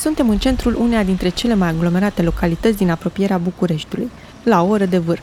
Suntem 0.00 0.28
în 0.28 0.38
centrul 0.38 0.74
uneia 0.74 1.02
dintre 1.02 1.28
cele 1.28 1.54
mai 1.54 1.68
aglomerate 1.68 2.22
localități 2.22 2.76
din 2.76 2.90
apropierea 2.90 3.38
Bucureștiului, 3.38 4.10
la 4.44 4.62
o 4.62 4.68
oră 4.68 4.84
de 4.84 4.98
vârf. 4.98 5.22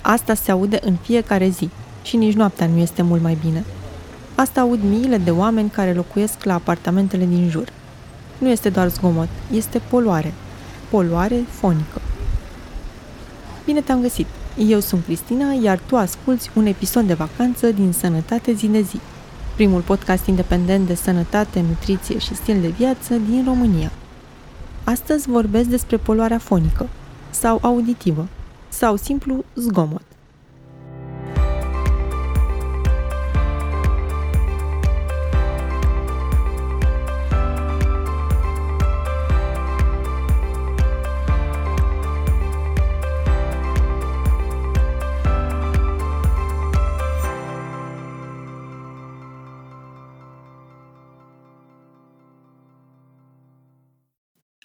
Asta 0.00 0.34
se 0.34 0.50
aude 0.50 0.78
în 0.82 0.96
fiecare 1.02 1.48
zi 1.48 1.68
și 2.02 2.16
nici 2.16 2.34
noaptea 2.34 2.66
nu 2.66 2.78
este 2.78 3.02
mult 3.02 3.22
mai 3.22 3.38
bine. 3.44 3.64
Asta 4.34 4.60
aud 4.60 4.80
miile 4.82 5.18
de 5.18 5.30
oameni 5.30 5.70
care 5.70 5.92
locuiesc 5.92 6.44
la 6.44 6.54
apartamentele 6.54 7.24
din 7.24 7.48
jur. 7.48 7.68
Nu 8.38 8.48
este 8.48 8.68
doar 8.68 8.88
zgomot, 8.88 9.28
este 9.52 9.80
poluare. 9.90 10.32
Poluare 10.90 11.44
fonică. 11.48 12.00
Bine 13.64 13.80
te-am 13.80 14.00
găsit! 14.00 14.26
Eu 14.68 14.80
sunt 14.80 15.04
Cristina, 15.04 15.52
iar 15.52 15.78
tu 15.86 15.96
asculți 15.96 16.50
un 16.54 16.66
episod 16.66 17.06
de 17.06 17.14
vacanță 17.14 17.70
din 17.70 17.92
Sănătate 17.92 18.52
zi 18.52 18.66
de 18.66 18.80
zi, 18.80 19.00
primul 19.54 19.80
podcast 19.80 20.26
independent 20.26 20.86
de 20.86 20.94
sănătate, 20.94 21.64
nutriție 21.68 22.18
și 22.18 22.34
stil 22.34 22.60
de 22.60 22.68
viață 22.68 23.14
din 23.14 23.44
România. 23.46 23.90
Astăzi 24.84 25.28
vorbesc 25.28 25.68
despre 25.68 25.96
poluarea 25.96 26.38
fonică 26.38 26.88
sau 27.30 27.58
auditivă 27.62 28.28
sau 28.68 28.96
simplu 28.96 29.44
zgomot. 29.54 30.02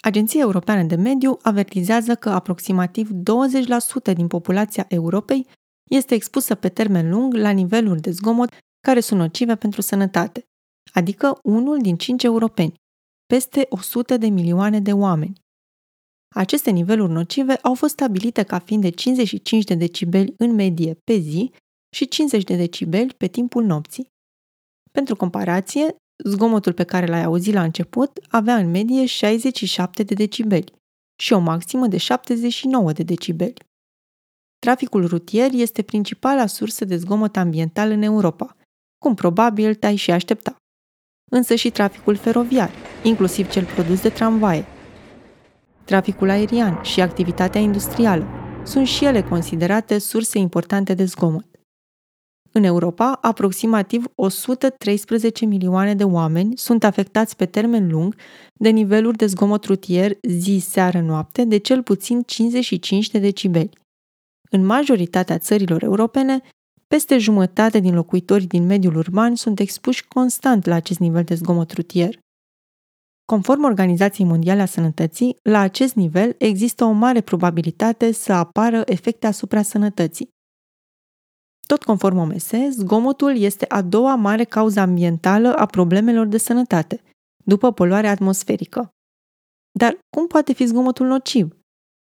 Agenția 0.09 0.39
Europeană 0.41 0.83
de 0.83 0.95
Mediu 0.95 1.37
avertizează 1.41 2.15
că 2.15 2.29
aproximativ 2.29 3.09
20% 3.11 4.13
din 4.13 4.27
populația 4.27 4.85
Europei 4.87 5.47
este 5.89 6.15
expusă 6.15 6.55
pe 6.55 6.69
termen 6.69 7.09
lung 7.09 7.33
la 7.33 7.49
niveluri 7.49 8.01
de 8.01 8.11
zgomot 8.11 8.49
care 8.87 8.99
sunt 8.99 9.19
nocive 9.19 9.55
pentru 9.55 9.81
sănătate, 9.81 10.43
adică 10.93 11.39
unul 11.43 11.81
din 11.81 11.95
cinci 11.97 12.23
europeni, 12.23 12.73
peste 13.25 13.65
100 13.69 14.17
de 14.17 14.27
milioane 14.27 14.79
de 14.79 14.93
oameni. 14.93 15.33
Aceste 16.35 16.69
niveluri 16.69 17.11
nocive 17.11 17.53
au 17.53 17.73
fost 17.73 17.91
stabilite 17.91 18.43
ca 18.43 18.59
fiind 18.59 18.81
de 18.81 18.89
55 18.89 19.63
de 19.63 19.75
decibeli 19.75 20.33
în 20.37 20.53
medie 20.53 20.93
pe 21.03 21.17
zi 21.17 21.51
și 21.95 22.07
50 22.07 22.43
de 22.43 22.55
decibeli 22.55 23.13
pe 23.17 23.27
timpul 23.27 23.63
nopții. 23.63 24.07
Pentru 24.91 25.15
comparație, 25.15 25.95
Zgomotul 26.23 26.73
pe 26.73 26.83
care 26.83 27.05
l-ai 27.05 27.23
auzit 27.23 27.53
la 27.53 27.63
început 27.63 28.19
avea 28.29 28.55
în 28.55 28.69
medie 28.69 29.05
67 29.05 30.03
de 30.03 30.13
decibeli 30.13 30.73
și 31.19 31.33
o 31.33 31.39
maximă 31.39 31.87
de 31.87 31.97
79 31.97 32.91
de 32.91 33.03
decibeli. 33.03 33.67
Traficul 34.59 35.07
rutier 35.07 35.49
este 35.53 35.81
principala 35.81 36.45
sursă 36.45 36.85
de 36.85 36.95
zgomot 36.97 37.37
ambiental 37.37 37.91
în 37.91 38.01
Europa, 38.01 38.55
cum 38.97 39.13
probabil 39.13 39.75
te-ai 39.75 39.95
și 39.95 40.11
aștepta. 40.11 40.55
Însă 41.31 41.55
și 41.55 41.69
traficul 41.69 42.15
feroviar, 42.15 42.71
inclusiv 43.03 43.49
cel 43.49 43.65
produs 43.65 44.01
de 44.01 44.09
tramvaie. 44.09 44.65
Traficul 45.85 46.29
aerian 46.29 46.83
și 46.83 47.01
activitatea 47.01 47.61
industrială 47.61 48.27
sunt 48.63 48.87
și 48.87 49.05
ele 49.05 49.23
considerate 49.23 49.97
surse 49.97 50.37
importante 50.37 50.93
de 50.93 51.05
zgomot. 51.05 51.48
În 52.51 52.63
Europa, 52.63 53.17
aproximativ 53.21 54.05
113 54.15 55.45
milioane 55.45 55.95
de 55.95 56.03
oameni 56.03 56.57
sunt 56.57 56.83
afectați 56.83 57.35
pe 57.35 57.45
termen 57.45 57.89
lung 57.91 58.15
de 58.53 58.69
niveluri 58.69 59.17
de 59.17 59.25
zgomot 59.25 59.65
rutier 59.65 60.17
zi, 60.21 60.57
seară, 60.69 61.01
noapte 61.01 61.43
de 61.43 61.57
cel 61.57 61.83
puțin 61.83 62.21
55 62.21 63.09
de 63.09 63.19
decibeli. 63.19 63.69
În 64.49 64.65
majoritatea 64.65 65.37
țărilor 65.37 65.83
europene, 65.83 66.41
peste 66.87 67.17
jumătate 67.17 67.79
din 67.79 67.93
locuitorii 67.93 68.47
din 68.47 68.65
mediul 68.65 68.95
urban 68.95 69.35
sunt 69.35 69.59
expuși 69.59 70.07
constant 70.07 70.65
la 70.65 70.75
acest 70.75 70.99
nivel 70.99 71.23
de 71.23 71.35
zgomot 71.35 71.71
rutier. 71.71 72.19
Conform 73.25 73.63
Organizației 73.63 74.27
Mondiale 74.27 74.61
a 74.61 74.65
Sănătății, 74.65 75.35
la 75.43 75.59
acest 75.59 75.95
nivel 75.95 76.35
există 76.37 76.83
o 76.83 76.91
mare 76.91 77.21
probabilitate 77.21 78.11
să 78.11 78.33
apară 78.33 78.81
efecte 78.85 79.27
asupra 79.27 79.61
sănătății, 79.61 80.29
tot 81.69 81.83
conform 81.83 82.17
OMS, 82.17 82.49
zgomotul 82.69 83.37
este 83.37 83.65
a 83.67 83.81
doua 83.81 84.15
mare 84.15 84.43
cauză 84.43 84.79
ambientală 84.79 85.55
a 85.55 85.65
problemelor 85.65 86.27
de 86.27 86.37
sănătate, 86.37 87.01
după 87.45 87.71
poluarea 87.71 88.11
atmosferică. 88.11 88.89
Dar 89.79 89.97
cum 90.09 90.27
poate 90.27 90.53
fi 90.53 90.65
zgomotul 90.65 91.07
nociv? 91.07 91.57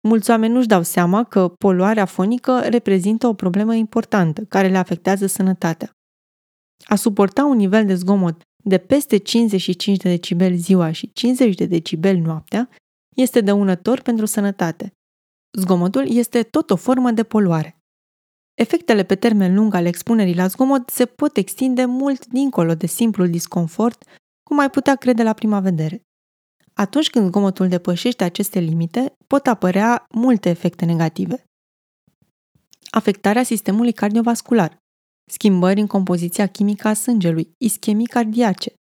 Mulți 0.09 0.31
oameni 0.31 0.53
nu-și 0.53 0.67
dau 0.67 0.83
seama 0.83 1.25
că 1.25 1.49
poluarea 1.49 2.05
fonică 2.05 2.61
reprezintă 2.61 3.27
o 3.27 3.35
problemă 3.35 3.75
importantă 3.75 4.45
care 4.45 4.69
le 4.69 4.77
afectează 4.77 5.27
sănătatea. 5.27 5.91
A 6.85 6.95
suporta 6.95 7.45
un 7.45 7.57
nivel 7.57 7.87
de 7.87 7.95
zgomot 7.95 8.41
de 8.65 8.79
peste 8.79 9.17
55 9.17 9.97
de 9.97 10.09
decibeli 10.09 10.57
ziua 10.57 10.93
și 10.93 11.13
50 11.13 11.55
de 11.55 11.67
decibeli 11.67 12.19
noaptea 12.19 12.69
este 13.17 13.41
dăunător 13.41 14.01
pentru 14.01 14.27
sănătate. 14.27 14.93
Zgomotul 15.59 16.17
este 16.17 16.43
tot 16.43 16.71
o 16.71 16.77
formă 16.77 17.11
de 17.11 17.23
poluare. 17.23 17.82
Efectele 18.63 19.03
pe 19.03 19.15
termen 19.15 19.55
lung 19.55 19.75
ale 19.75 19.89
expunerii 19.89 20.35
la 20.35 20.47
zgomot 20.47 20.89
se 20.89 21.07
pot 21.07 21.37
extinde 21.37 21.85
mult 21.85 22.27
dincolo 22.27 22.75
de 22.75 22.87
simplul 22.87 23.31
disconfort, 23.31 24.05
cum 24.43 24.59
ai 24.59 24.71
putea 24.71 24.95
crede 24.95 25.23
la 25.23 25.33
prima 25.33 25.61
vedere. 25.61 26.03
Atunci 26.75 27.11
când 27.11 27.27
zgomotul 27.27 27.69
depășește 27.69 28.25
aceste 28.25 28.59
limite, 28.59 29.15
pot 29.27 29.47
apărea 29.47 30.07
multe 30.15 30.49
efecte 30.49 30.85
negative. 30.85 31.45
Afectarea 32.91 33.43
sistemului 33.43 33.93
cardiovascular, 33.93 34.77
schimbări 35.31 35.81
în 35.81 35.87
compoziția 35.87 36.47
chimică 36.47 36.89
a 36.89 36.95
sângelui, 36.95 37.51
ischemii 37.59 38.07
cardiace, 38.07 38.73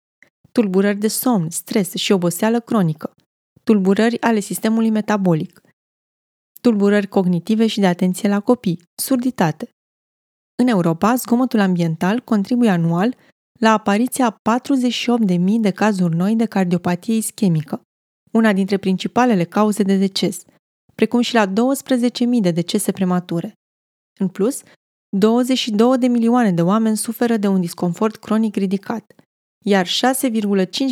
tulburări 0.53 0.99
de 0.99 1.09
somn, 1.09 1.51
stres 1.51 1.95
și 1.95 2.13
oboseală 2.13 2.61
cronică, 2.61 3.13
tulburări 3.65 4.21
ale 4.21 4.41
sistemului 4.41 4.91
metabolic, 4.91 5.61
tulburări 6.61 7.09
cognitive 7.09 7.67
și 7.67 7.81
de 7.81 7.87
atenție 7.87 8.29
la 8.29 8.41
copii, 8.41 8.83
surditate. 8.95 9.71
În 10.59 10.67
Europa, 10.67 11.15
zgomotul 11.15 11.61
ambiental 11.61 12.21
contribuie 12.21 12.71
anual 12.71 13.17
la 13.61 13.73
apariția 13.73 14.37
48.000 15.29 15.39
de 15.61 15.71
cazuri 15.71 16.17
noi 16.17 16.37
de 16.37 16.45
cardiopatie 16.45 17.15
ischemică, 17.15 17.83
una 18.33 18.53
dintre 18.53 18.77
principalele 18.77 19.45
cauze 19.45 19.83
de 19.83 19.97
deces, 19.97 20.45
precum 20.95 21.21
și 21.21 21.35
la 21.35 21.47
12.000 21.47 21.53
de 22.41 22.51
decese 22.51 22.93
premature. 22.93 23.53
În 24.21 24.29
plus, 24.29 24.63
22 25.17 25.99
de 25.99 26.07
milioane 26.07 26.53
de 26.53 26.63
oameni 26.63 26.97
suferă 26.97 27.37
de 27.37 27.47
un 27.47 27.61
disconfort 27.61 28.17
cronic 28.17 28.57
ridicat, 28.57 29.15
iar 29.65 29.87
6,5 29.87 29.91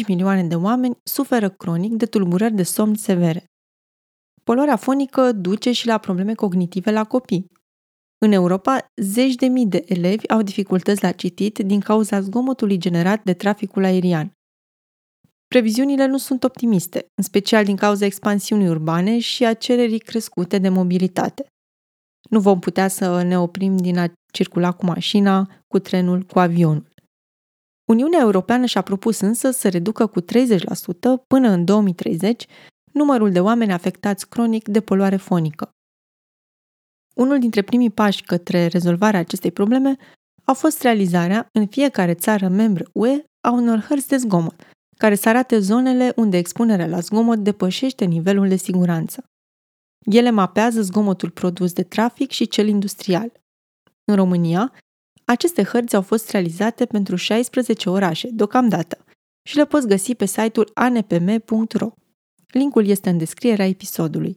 milioane 0.06 0.45
de 0.45 0.55
oameni 0.55 0.97
suferă 1.03 1.50
cronic 1.50 1.93
de 1.93 2.06
tulburări 2.06 2.55
de 2.55 2.62
somn 2.62 2.95
severe. 2.95 3.45
Poluarea 4.49 4.77
fonică 4.77 5.33
duce 5.33 5.73
și 5.73 5.87
la 5.87 5.99
probleme 5.99 6.35
cognitive 6.35 6.91
la 6.91 7.05
copii. 7.05 7.47
În 8.19 8.33
Europa, 8.33 8.93
zeci 8.97 9.35
de 9.35 9.47
mii 9.47 9.67
de 9.67 9.85
elevi 9.89 10.29
au 10.29 10.43
dificultăți 10.43 11.03
la 11.03 11.13
citit 11.13 11.59
din 11.59 11.81
cauza 11.81 12.21
zgomotului 12.21 12.79
generat 12.79 13.25
de 13.25 13.35
traficul 13.35 13.85
aerian. 13.85 14.33
Previziunile 15.47 16.07
nu 16.07 16.19
sunt 16.19 16.45
optimiste, 16.45 17.07
în 17.15 17.25
special 17.25 17.65
din 17.65 17.77
cauza 17.77 18.05
expansiunii 18.05 18.69
urbane 18.69 19.19
și 19.19 19.45
a 19.45 19.55
cererii 19.55 19.99
crescute 19.99 20.59
de 20.59 20.69
mobilitate. 20.69 21.47
Nu 22.31 22.41
vom 22.41 22.59
putea 22.59 22.89
să 22.89 23.23
ne 23.23 23.39
oprim 23.39 23.77
din 23.77 23.99
a 23.99 24.13
circula 24.33 24.73
cu 24.73 24.85
mașina, 24.87 25.49
cu 25.67 25.79
trenul, 25.79 26.23
cu 26.23 26.39
avionul. 26.39 26.89
Uniunea 27.91 28.21
Europeană 28.21 28.67
și-a 28.67 28.83
propus 28.83 29.21
însă 29.21 29.51
să 29.51 29.69
reducă 29.69 30.06
cu 30.06 30.21
30% 30.21 30.25
până 31.27 31.49
în 31.49 31.65
2030 31.65 32.47
numărul 32.99 33.33
de 33.33 33.41
oameni 33.41 33.73
afectați 33.73 34.29
cronic 34.29 34.69
de 34.69 34.81
poluare 34.81 35.17
fonică. 35.17 35.71
Unul 37.15 37.39
dintre 37.39 37.62
primii 37.62 37.91
pași 37.91 38.23
către 38.23 38.67
rezolvarea 38.67 39.21
acestei 39.21 39.53
probleme 39.53 39.97
a 40.45 40.53
fost 40.53 40.83
realizarea 40.83 41.49
în 41.53 41.67
fiecare 41.67 42.15
țară 42.15 42.49
membră 42.49 42.85
UE 42.93 43.25
a 43.41 43.50
unor 43.50 43.81
hărți 43.89 44.09
de 44.09 44.17
zgomot, 44.17 44.67
care 44.97 45.15
să 45.15 45.29
arate 45.29 45.59
zonele 45.59 46.12
unde 46.17 46.37
expunerea 46.37 46.87
la 46.87 47.00
zgomot 47.00 47.39
depășește 47.39 48.05
nivelul 48.05 48.49
de 48.49 48.56
siguranță. 48.56 49.25
Ele 50.05 50.31
mapează 50.31 50.83
zgomotul 50.83 51.31
produs 51.31 51.73
de 51.73 51.83
trafic 51.83 52.31
și 52.31 52.49
cel 52.49 52.69
industrial. 52.69 53.33
În 54.05 54.15
România, 54.15 54.73
aceste 55.25 55.62
hărți 55.62 55.94
au 55.94 56.03
fost 56.03 56.31
realizate 56.31 56.87
pentru 56.87 57.17
16 57.17 57.91
orașe, 57.91 58.29
deocamdată, 58.31 59.05
și 59.49 59.56
le 59.56 59.67
poți 59.67 59.87
găsi 59.87 60.15
pe 60.15 60.25
site-ul 60.25 60.71
anpm.ro. 60.75 61.91
Linkul 62.53 62.87
este 62.87 63.11
în 63.11 63.19
descrierea 63.19 63.67
episodului. 63.67 64.37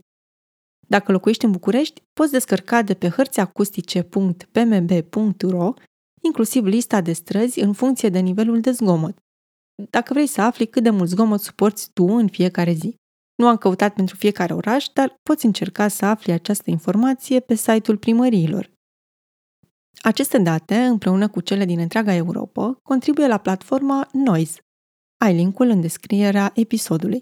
Dacă 0.88 1.12
locuiești 1.12 1.46
în 1.46 1.52
București, 1.52 2.02
poți 2.14 2.32
descărca 2.32 2.82
de 2.82 2.94
pe 2.94 3.10
hărțiacustice.pmb.ro 3.10 5.74
inclusiv 6.22 6.66
lista 6.66 7.02
de 7.02 7.14
străzi 7.14 7.60
în 7.60 7.74
funcție 7.74 8.10
de 8.10 8.20
nivelul 8.20 8.60
de 8.60 8.72
zgomot, 8.72 9.18
dacă 9.90 10.14
vrei 10.14 10.28
să 10.28 10.42
afli 10.42 10.68
cât 10.68 10.84
de 10.84 10.90
mult 10.90 11.10
zgomot 11.10 11.42
suporți 11.42 11.92
tu 11.94 12.04
în 12.04 12.28
fiecare 12.28 12.72
zi. 12.72 12.96
Nu 13.36 13.48
am 13.48 13.58
căutat 13.58 13.94
pentru 13.94 14.16
fiecare 14.16 14.54
oraș, 14.54 14.86
dar 14.94 15.20
poți 15.24 15.46
încerca 15.46 15.88
să 15.88 16.06
afli 16.06 16.32
această 16.32 16.70
informație 16.70 17.40
pe 17.40 17.56
site-ul 17.56 17.98
primăriilor. 17.98 18.72
Aceste 20.02 20.38
date, 20.38 20.76
împreună 20.76 21.30
cu 21.30 21.42
cele 21.42 21.66
din 21.66 21.80
întreaga 21.80 22.14
Europa, 22.14 22.78
contribuie 22.84 23.28
la 23.28 23.38
platforma 23.38 24.10
Noise. 24.12 24.60
Ai 25.18 25.34
linkul 25.34 25.70
în 25.70 25.82
descrierea 25.82 26.52
episodului. 26.56 27.22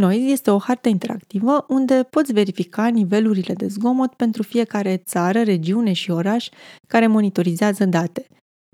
Noise 0.00 0.30
este 0.30 0.50
o 0.50 0.58
hartă 0.58 0.88
interactivă 0.88 1.64
unde 1.68 2.02
poți 2.10 2.32
verifica 2.32 2.86
nivelurile 2.86 3.54
de 3.54 3.66
zgomot 3.66 4.14
pentru 4.14 4.42
fiecare 4.42 4.96
țară, 4.96 5.42
regiune 5.42 5.92
și 5.92 6.10
oraș 6.10 6.48
care 6.88 7.06
monitorizează 7.06 7.84
date, 7.84 8.26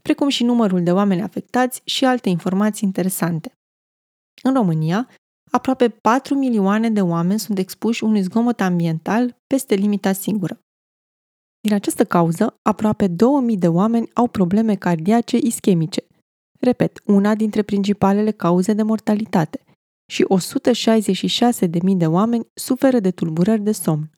precum 0.02 0.28
și 0.28 0.44
numărul 0.44 0.82
de 0.82 0.92
oameni 0.92 1.22
afectați 1.22 1.80
și 1.84 2.04
alte 2.04 2.28
informații 2.28 2.86
interesante. 2.86 3.52
În 4.42 4.54
România, 4.54 5.08
aproape 5.50 5.88
4 5.88 6.34
milioane 6.34 6.90
de 6.90 7.00
oameni 7.00 7.38
sunt 7.38 7.58
expuși 7.58 8.04
unui 8.04 8.22
zgomot 8.22 8.60
ambiental 8.60 9.36
peste 9.46 9.74
limita 9.74 10.12
singură. 10.12 10.58
Din 11.60 11.74
această 11.74 12.04
cauză, 12.04 12.58
aproape 12.62 13.06
2000 13.06 13.56
de 13.56 13.68
oameni 13.68 14.10
au 14.14 14.26
probleme 14.26 14.74
cardiace 14.74 15.36
ischemice. 15.36 16.06
Repet, 16.60 17.00
una 17.04 17.34
dintre 17.34 17.62
principalele 17.62 18.30
cauze 18.30 18.72
de 18.72 18.82
mortalitate. 18.82 19.65
Și 20.12 20.24
166.000 20.24 21.96
de 21.96 22.06
oameni 22.06 22.46
suferă 22.54 23.00
de 23.00 23.10
tulburări 23.10 23.60
de 23.60 23.72
somn. 23.72 24.10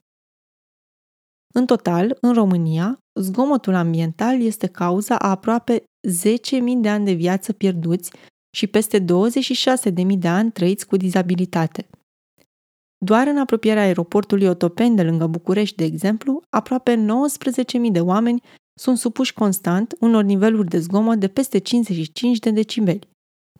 În 1.55 1.67
total, 1.67 2.17
în 2.20 2.32
România, 2.32 2.99
zgomotul 3.20 3.75
ambiental 3.75 4.40
este 4.40 4.67
cauza 4.67 5.17
a 5.17 5.31
aproape 5.31 5.82
10.000 5.82 5.85
de 6.76 6.88
ani 6.88 7.05
de 7.05 7.12
viață 7.12 7.52
pierduți 7.52 8.12
și 8.56 8.67
peste 8.67 9.05
26.000 9.05 9.05
de 10.19 10.29
ani 10.29 10.52
trăiți 10.52 10.87
cu 10.87 10.96
dizabilitate. 10.96 11.88
Doar 13.05 13.26
în 13.26 13.38
apropierea 13.38 13.82
aeroportului 13.82 14.46
Otopeni 14.46 14.96
de 14.96 15.02
lângă 15.02 15.26
București, 15.26 15.76
de 15.76 15.85
exemplu, 15.85 16.43
aproape 16.49 17.06
19.000 17.87 17.90
de 17.93 18.00
oameni 18.00 18.43
sunt 18.81 18.99
supuși 18.99 19.32
constant 19.32 19.96
unor 20.00 20.23
niveluri 20.23 20.69
de 20.69 20.79
zgomot 20.79 21.19
de 21.19 21.29
peste 21.29 21.58
55 21.58 22.38
de 22.38 22.50
decibeli, 22.50 23.08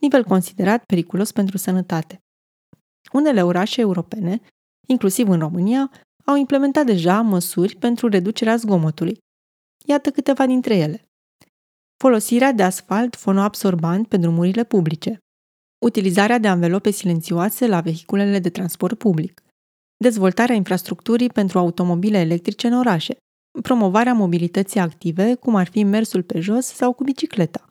nivel 0.01 0.25
considerat 0.25 0.85
periculos 0.85 1.33
pentru 1.33 1.57
sănătate. 1.57 2.19
Unele 3.13 3.43
orașe 3.43 3.81
europene, 3.81 4.41
inclusiv 4.87 5.29
în 5.29 5.39
România, 5.39 5.91
au 6.25 6.37
implementat 6.37 6.87
deja 6.87 7.21
măsuri 7.21 7.77
pentru 7.77 8.09
reducerea 8.09 8.57
zgomotului. 8.57 9.19
Iată 9.87 10.11
câteva 10.11 10.47
dintre 10.47 10.77
ele. 10.77 11.03
Folosirea 11.97 12.53
de 12.53 12.63
asfalt 12.63 13.17
fonoabsorbant 13.17 14.09
pe 14.09 14.17
drumurile 14.17 14.65
publice, 14.65 15.19
utilizarea 15.85 16.39
de 16.39 16.49
anvelope 16.49 16.91
silențioase 16.91 17.67
la 17.67 17.81
vehiculele 17.81 18.39
de 18.39 18.51
transport 18.51 18.99
public, 18.99 19.43
dezvoltarea 19.97 20.55
infrastructurii 20.55 21.29
pentru 21.29 21.59
automobile 21.59 22.19
electrice 22.19 22.67
în 22.67 22.73
orașe, 22.73 23.17
promovarea 23.63 24.15
mobilității 24.15 24.81
active, 24.81 25.35
cum 25.35 25.55
ar 25.55 25.67
fi 25.67 25.85
mersul 25.85 26.23
pe 26.23 26.41
jos 26.41 26.67
sau 26.67 26.93
cu 26.93 27.05
bicicleta, 27.05 27.68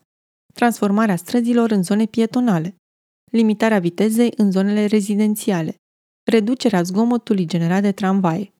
transformarea 0.57 1.15
străzilor 1.15 1.71
în 1.71 1.83
zone 1.83 2.05
pietonale, 2.05 2.75
limitarea 3.31 3.79
vitezei 3.79 4.33
în 4.37 4.51
zonele 4.51 4.85
rezidențiale, 4.85 5.75
reducerea 6.31 6.81
zgomotului 6.81 7.45
generat 7.45 7.81
de 7.81 7.91
tramvaie. 7.91 8.53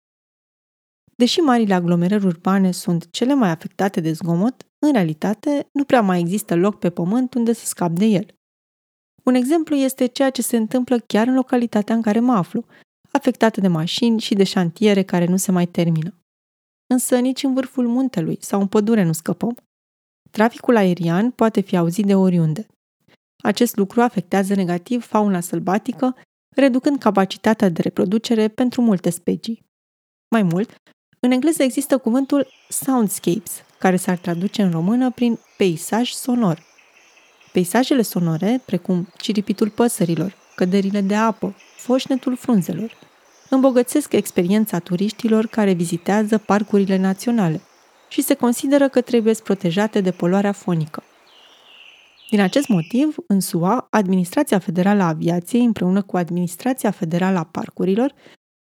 Deși 1.16 1.40
marile 1.40 1.74
aglomerări 1.74 2.26
urbane 2.26 2.72
sunt 2.72 3.12
cele 3.12 3.34
mai 3.34 3.50
afectate 3.50 4.00
de 4.02 4.12
zgomot, 4.12 4.68
în 4.80 4.92
realitate 4.92 5.70
nu 5.72 5.84
prea 5.84 6.02
mai 6.02 6.20
există 6.20 6.56
loc 6.56 6.80
pe 6.80 6.90
pământ 6.90 7.34
unde 7.34 7.54
să 7.54 7.66
scap 7.66 7.92
de 7.92 8.06
el. 8.06 8.26
Un 9.24 9.34
exemplu 9.34 9.76
este 9.76 10.06
ceea 10.06 10.30
ce 10.30 10.42
se 10.42 10.58
întâmplă 10.58 11.00
chiar 11.00 11.28
în 11.28 11.34
localitatea 11.34 11.96
în 11.96 12.02
care 12.02 12.20
mă 12.20 12.34
aflu, 12.34 12.66
afectată 13.12 13.62
de 13.62 13.68
mașini 13.68 14.20
și 14.20 14.34
de 14.36 14.44
șantiere 14.44 15.04
care 15.04 15.26
nu 15.26 15.38
se 15.38 15.52
mai 15.52 15.66
termină. 15.66 16.14
Însă 16.94 17.20
nici 17.20 17.44
în 17.44 17.54
vârful 17.54 17.88
muntelui 17.88 18.38
sau 18.42 18.60
în 18.62 18.68
pădure 18.68 19.04
nu 19.04 19.14
scăpăm. 19.14 19.58
Traficul 20.32 20.76
aerian 20.76 21.32
poate 21.32 21.62
fi 21.62 21.78
auzit 21.78 22.06
de 22.06 22.16
oriunde. 22.16 22.68
Acest 23.44 23.76
lucru 23.76 24.02
afectează 24.02 24.56
negativ 24.56 25.06
fauna 25.06 25.40
sălbatică, 25.40 26.16
reducând 26.56 27.00
capacitatea 27.00 27.70
de 27.70 27.82
reproducere 27.82 28.48
pentru 28.48 28.82
multe 28.82 29.10
specii. 29.10 29.66
Mai 30.30 30.44
mult, 30.44 30.76
în 31.20 31.32
engleză 31.32 31.64
există 31.64 31.98
cuvântul 31.98 32.48
soundscapes, 32.70 33.64
care 33.80 33.96
s-ar 33.96 34.18
traduce 34.18 34.62
în 34.62 34.72
română 34.72 35.12
prin 35.12 35.40
peisaj 35.58 36.12
sonor. 36.12 36.66
Peisajele 37.52 38.02
sonore, 38.02 38.62
precum 38.66 39.08
ciripitul 39.18 39.70
păsărilor, 39.70 40.36
căderile 40.56 41.02
de 41.02 41.16
apă, 41.16 41.56
foșnetul 41.78 42.36
frunzelor, 42.36 42.92
îmbogățesc 43.50 44.14
experiența 44.14 44.80
turiștilor 44.80 45.46
care 45.46 45.72
vizitează 45.72 46.38
parcurile 46.38 46.98
naționale 46.98 47.62
și 48.08 48.22
se 48.22 48.34
consideră 48.34 48.90
că 48.90 49.02
trebuie 49.02 49.34
protejate 49.44 50.02
de 50.02 50.12
poluarea 50.12 50.52
fonică. 50.52 51.04
Din 52.30 52.40
acest 52.40 52.68
motiv, 52.68 53.16
în 53.28 53.40
SUA, 53.40 53.88
Administrația 53.90 54.60
Federală 54.60 55.04
a 55.04 55.08
Aviației 55.08 55.64
împreună 55.64 56.02
cu 56.02 56.18
Administrația 56.18 56.92
Federală 56.92 57.38
a 57.38 57.44
Parcurilor 57.44 58.14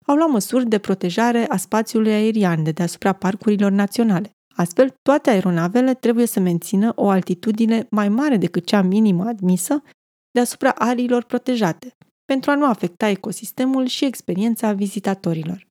au 0.06 0.16
luat 0.16 0.30
măsuri 0.30 0.68
de 0.68 0.78
protejare 0.78 1.46
a 1.48 1.56
spațiului 1.56 2.12
aerian 2.12 2.62
de 2.62 2.70
deasupra 2.70 3.12
parcurilor 3.12 3.70
naționale. 3.70 4.30
Astfel, 4.54 4.94
toate 5.02 5.30
aeronavele 5.30 5.94
trebuie 5.94 6.26
să 6.26 6.40
mențină 6.40 6.92
o 6.94 7.08
altitudine 7.08 7.86
mai 7.90 8.08
mare 8.08 8.36
decât 8.36 8.66
cea 8.66 8.82
minimă 8.82 9.24
admisă 9.24 9.82
deasupra 10.30 10.70
ariilor 10.70 11.24
protejate, 11.24 11.96
pentru 12.24 12.50
a 12.50 12.54
nu 12.54 12.66
afecta 12.66 13.08
ecosistemul 13.08 13.86
și 13.86 14.04
experiența 14.04 14.72
vizitatorilor. 14.72 15.65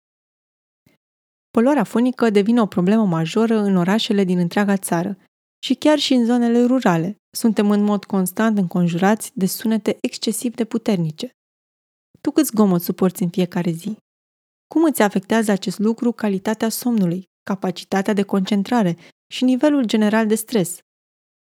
Poluarea 1.55 1.83
fonică 1.83 2.29
devine 2.29 2.61
o 2.61 2.65
problemă 2.65 3.05
majoră 3.05 3.57
în 3.57 3.75
orașele 3.75 4.23
din 4.23 4.37
întreaga 4.37 4.77
țară 4.77 5.17
și 5.63 5.73
chiar 5.73 5.97
și 5.97 6.13
în 6.13 6.25
zonele 6.25 6.65
rurale. 6.65 7.15
Suntem 7.37 7.69
în 7.69 7.83
mod 7.83 8.05
constant 8.05 8.57
înconjurați 8.57 9.31
de 9.33 9.45
sunete 9.45 9.97
excesiv 10.01 10.55
de 10.55 10.65
puternice. 10.65 11.29
Tu 12.21 12.31
câți 12.31 12.49
zgomot 12.49 12.81
suporți 12.81 13.23
în 13.23 13.29
fiecare 13.29 13.71
zi? 13.71 13.97
Cum 14.67 14.83
îți 14.83 15.01
afectează 15.01 15.51
acest 15.51 15.79
lucru 15.79 16.11
calitatea 16.11 16.69
somnului, 16.69 17.23
capacitatea 17.43 18.13
de 18.13 18.23
concentrare 18.23 18.97
și 19.33 19.43
nivelul 19.43 19.85
general 19.85 20.27
de 20.27 20.35
stres? 20.35 20.77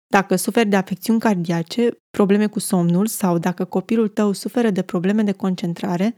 Dacă 0.07 0.36
suferi 0.36 0.69
de 0.69 0.75
afecțiuni 0.75 1.19
cardiace, 1.19 1.98
probleme 2.10 2.48
cu 2.48 2.60
somnul 2.60 3.08
sau 3.08 3.38
dacă 3.38 3.65
copilul 3.65 4.08
tău 4.08 4.31
suferă 4.31 4.69
de 4.69 4.81
probleme 4.81 5.24
de 5.24 5.31
concentrare, 5.31 6.15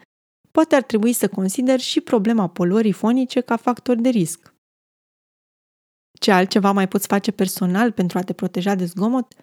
poate 0.57 0.75
ar 0.75 0.83
trebui 0.83 1.13
să 1.13 1.27
consideri 1.27 1.81
și 1.81 2.01
problema 2.01 2.47
poluării 2.47 2.91
fonice 2.91 3.41
ca 3.41 3.55
factor 3.55 3.95
de 3.95 4.09
risc. 4.09 4.53
Ce 6.19 6.31
altceva 6.31 6.71
mai 6.71 6.87
poți 6.87 7.07
face 7.07 7.31
personal 7.31 7.91
pentru 7.91 8.17
a 8.17 8.21
te 8.21 8.33
proteja 8.33 8.75
de 8.75 8.85
zgomot? 8.85 9.33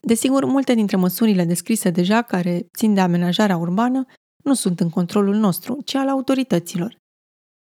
Desigur, 0.00 0.44
multe 0.44 0.74
dintre 0.74 0.96
măsurile 0.96 1.44
descrise 1.44 1.90
deja 1.90 2.22
care 2.22 2.68
țin 2.76 2.94
de 2.94 3.00
amenajarea 3.00 3.56
urbană 3.56 4.06
nu 4.44 4.54
sunt 4.54 4.80
în 4.80 4.90
controlul 4.90 5.34
nostru, 5.34 5.80
ci 5.84 5.94
al 5.94 6.08
autorităților. 6.08 6.96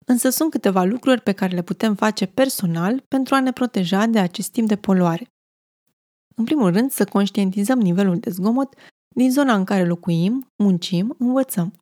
Însă 0.06 0.30
sunt 0.30 0.50
câteva 0.50 0.85
lucruri 0.85 1.20
pe 1.20 1.32
care 1.32 1.54
le 1.54 1.62
putem 1.62 1.94
face 1.94 2.26
personal 2.26 3.04
pentru 3.09 3.35
a 3.35 3.40
ne 3.40 3.52
proteja 3.52 4.06
de 4.06 4.18
acest 4.18 4.50
timp 4.52 4.68
de 4.68 4.76
poluare. 4.76 5.26
În 6.37 6.44
primul 6.44 6.73
rând, 6.73 6.90
să 6.90 7.04
conștientizăm 7.04 7.80
nivelul 7.80 8.18
de 8.18 8.30
zgomot 8.30 8.75
din 9.14 9.30
zona 9.30 9.54
în 9.54 9.64
care 9.64 9.87
locuim, 9.87 10.52
muncim, 10.56 11.14
învățăm. 11.18 11.75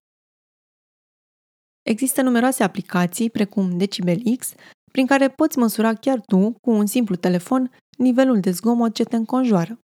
Există 1.88 2.22
numeroase 2.22 2.62
aplicații, 2.62 3.30
precum 3.30 3.78
Decibel 3.78 4.20
X, 4.38 4.54
prin 4.92 5.06
care 5.06 5.28
poți 5.28 5.58
măsura 5.58 5.94
chiar 5.94 6.20
tu, 6.20 6.52
cu 6.60 6.70
un 6.70 6.86
simplu 6.86 7.14
telefon, 7.14 7.70
nivelul 7.98 8.40
de 8.40 8.50
zgomot 8.50 8.94
ce 8.94 9.04
te 9.04 9.16
înconjoară. 9.16 9.78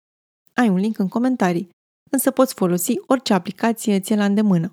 Ai 0.54 0.68
un 0.68 0.76
link 0.76 0.99
în 0.99 1.09
comentarii, 1.09 1.68
însă 2.11 2.30
poți 2.30 2.54
folosi 2.54 2.94
orice 3.06 3.32
aplicație 3.32 4.00
ți 4.00 4.14
la 4.14 4.25
îndemână. 4.25 4.73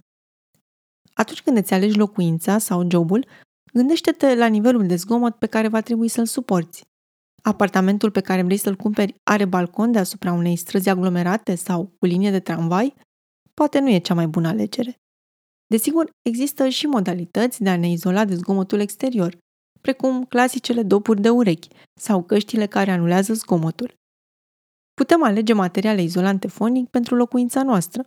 Atunci 1.13 1.41
când 1.41 1.57
îți 1.57 1.73
alegi 1.73 1.97
locuința 1.97 2.57
sau 2.57 2.89
jobul, 2.89 3.25
gândește-te 3.73 4.35
la 4.35 4.45
nivelul 4.45 4.87
de 4.87 4.95
zgomot 4.95 5.35
pe 5.35 5.45
care 5.45 5.67
va 5.67 5.81
trebui 5.81 6.07
să-l 6.07 6.25
suporți. 6.25 6.83
Apartamentul 7.43 8.11
pe 8.11 8.21
care 8.21 8.41
vrei 8.41 8.57
să-l 8.57 8.75
cumperi 8.75 9.15
are 9.23 9.45
balcon 9.45 9.91
deasupra 9.91 10.31
unei 10.31 10.55
străzi 10.55 10.89
aglomerate 10.89 11.55
sau 11.55 11.93
cu 11.99 12.05
linie 12.05 12.31
de 12.31 12.39
tramvai? 12.39 12.95
Poate 13.53 13.79
nu 13.79 13.89
e 13.89 13.99
cea 13.99 14.13
mai 14.13 14.27
bună 14.27 14.47
alegere. 14.47 14.99
Desigur, 15.69 16.09
există 16.21 16.67
și 16.67 16.85
modalități 16.85 17.63
de 17.63 17.69
a 17.69 17.77
ne 17.77 17.89
izola 17.89 18.25
de 18.25 18.35
zgomotul 18.35 18.79
exterior, 18.79 19.37
precum 19.81 20.25
clasicele 20.25 20.83
dopuri 20.83 21.21
de 21.21 21.29
urechi 21.29 21.67
sau 21.99 22.23
căștile 22.23 22.65
care 22.65 22.91
anulează 22.91 23.33
zgomotul. 23.33 23.93
Putem 24.93 25.23
alege 25.23 25.53
materiale 25.53 26.01
izolante 26.01 26.47
fonic 26.47 26.89
pentru 26.89 27.15
locuința 27.15 27.63
noastră. 27.63 28.05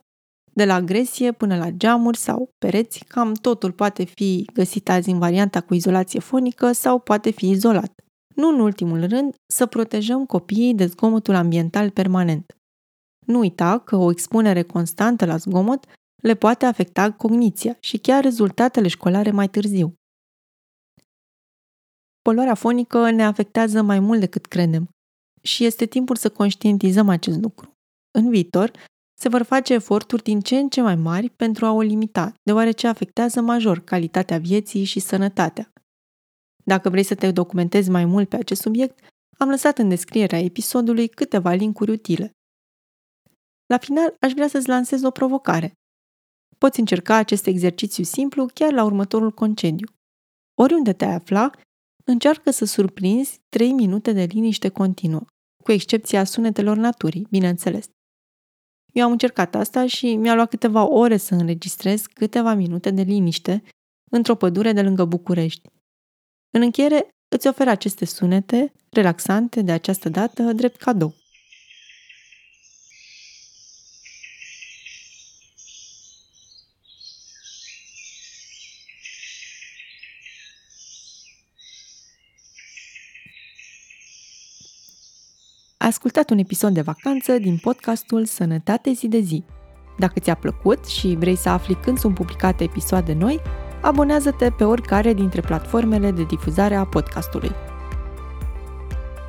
De 0.55 0.65
la 0.65 0.75
agresie 0.75 1.33
până 1.33 1.57
la 1.57 1.71
geamuri 1.71 2.17
sau 2.17 2.49
pereți, 2.59 3.05
cam 3.05 3.33
totul 3.33 3.73
poate 3.73 4.05
fi 4.05 4.45
găsit 4.53 4.89
azi 4.89 5.11
în 5.11 5.19
varianta 5.19 5.61
cu 5.61 5.75
izolație 5.75 6.21
fonică 6.21 6.73
sau 6.73 6.99
poate 6.99 7.31
fi 7.31 7.51
izolat. 7.51 7.93
Nu 8.35 8.49
în 8.49 8.61
ultimul 8.61 9.07
rând, 9.07 9.35
să 9.53 9.67
protejăm 9.67 10.27
copiii 10.27 10.75
de 10.75 10.87
zgomotul 10.87 11.35
ambiental 11.35 11.91
permanent. 11.91 12.57
Nu 13.27 13.39
uita 13.39 13.79
că 13.79 13.97
o 13.97 14.11
expunere 14.11 14.63
constantă 14.63 15.25
la 15.25 15.37
zgomot 15.37 15.87
le 16.23 16.35
poate 16.35 16.65
afecta 16.65 17.13
cogniția 17.13 17.77
și 17.81 17.99
chiar 17.99 18.23
rezultatele 18.23 18.89
școlare 18.89 19.31
mai 19.31 19.49
târziu. 19.49 19.95
Poluarea 22.21 22.55
fonică 22.55 23.11
ne 23.11 23.25
afectează 23.25 23.83
mai 23.83 24.01
mult 24.01 24.21
decât 24.21 24.47
credem 24.47 24.89
și 25.43 25.65
este 25.65 25.87
timpul 25.87 26.17
să 26.17 26.31
conștientizăm 26.31 27.09
acest 27.09 27.41
lucru. 27.41 27.77
În 28.11 28.31
viitor, 28.31 28.71
se 29.19 29.29
vor 29.29 29.43
face 29.43 29.75
eforturi 29.75 30.23
din 30.23 30.41
ce 30.41 30.59
în 30.59 30.69
ce 30.69 30.81
mai 30.81 30.97
mari 30.97 31.31
pentru 31.31 31.67
a 31.67 31.71
o 31.71 31.81
limita, 31.81 32.35
deoarece 32.43 32.87
afectează 32.87 33.41
major 33.41 33.79
calitatea 33.79 34.39
vieții 34.39 34.85
și 34.85 35.01
sănătatea. 35.01 35.73
Dacă 36.65 36.89
vrei 36.89 37.03
să 37.03 37.15
te 37.15 37.31
documentezi 37.31 37.91
mai 37.91 38.05
mult 38.05 38.29
pe 38.29 38.37
acest 38.37 38.61
subiect, 38.61 38.99
am 39.39 39.49
lăsat 39.49 39.79
în 39.79 39.89
descrierea 39.89 40.39
episodului 40.39 41.09
câteva 41.09 41.53
linkuri 41.53 41.91
utile. 41.91 42.31
La 43.67 43.79
final, 43.79 44.17
aș 44.21 44.33
vrea 44.33 44.49
să-ți 44.49 44.69
lansez 44.69 45.03
o 45.03 45.11
provocare. 45.11 45.73
Poți 46.63 46.81
încerca 46.81 47.15
acest 47.17 47.47
exercițiu 47.47 48.05
simplu 48.05 48.47
chiar 48.55 48.73
la 48.73 48.85
următorul 48.85 49.31
concediu. 49.31 49.87
Oriunde 50.55 50.93
te 50.93 51.05
afla, 51.05 51.51
încearcă 52.05 52.51
să 52.51 52.65
surprinzi 52.65 53.41
3 53.49 53.73
minute 53.73 54.13
de 54.13 54.23
liniște 54.23 54.69
continuă, 54.69 55.25
cu 55.65 55.73
excepția 55.73 56.25
sunetelor 56.25 56.77
naturii, 56.77 57.27
bineînțeles. 57.31 57.87
Eu 58.93 59.05
am 59.05 59.11
încercat 59.11 59.55
asta 59.55 59.87
și 59.87 60.17
mi-a 60.17 60.35
luat 60.35 60.49
câteva 60.49 60.89
ore 60.89 61.17
să 61.17 61.35
înregistrez 61.35 62.07
câteva 62.07 62.55
minute 62.55 62.91
de 62.91 63.03
liniște 63.03 63.63
într-o 64.11 64.35
pădure 64.35 64.73
de 64.73 64.83
lângă 64.83 65.05
București. 65.05 65.69
În 66.51 66.63
încheiere, 66.63 67.09
îți 67.29 67.47
ofer 67.47 67.69
aceste 67.69 68.05
sunete 68.05 68.73
relaxante 68.91 69.63
de 69.63 69.73
această 69.73 70.09
dată 70.09 70.53
drept 70.53 70.77
cadou. 70.77 71.15
Ascultat 85.87 86.31
un 86.31 86.39
episod 86.39 86.75
de 86.75 86.81
vacanță 86.81 87.33
din 87.33 87.57
podcastul 87.57 88.25
Sănătate 88.25 88.93
zi 88.93 89.09
de 89.09 89.19
zi. 89.19 89.45
Dacă 89.99 90.21
ți-a 90.21 90.35
plăcut 90.35 90.87
și 90.87 91.17
vrei 91.19 91.37
să 91.37 91.49
afli 91.49 91.75
când 91.75 91.99
sunt 91.99 92.15
publicate 92.15 92.65
episoade 92.65 93.13
noi, 93.13 93.41
abonează-te 93.81 94.51
pe 94.51 94.65
oricare 94.65 95.13
dintre 95.13 95.41
platformele 95.41 96.11
de 96.11 96.23
difuzare 96.23 96.75
a 96.75 96.85
podcastului. 96.85 97.51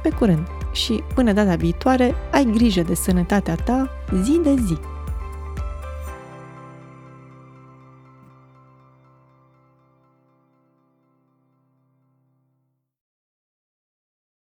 Pe 0.03 0.09
curând 0.09 0.47
și 0.71 1.03
până 1.15 1.31
data 1.31 1.55
viitoare, 1.55 2.15
ai 2.31 2.45
grijă 2.53 2.81
de 2.81 2.93
sănătatea 2.93 3.55
ta 3.55 3.89
zi 4.23 4.39
de 4.43 4.55
zi. 4.65 4.92